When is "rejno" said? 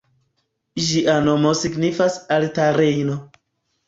2.79-3.19